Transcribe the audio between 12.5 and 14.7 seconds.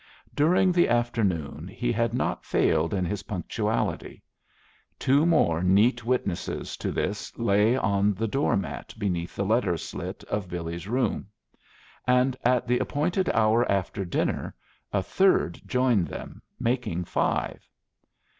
the appointed hour after dinner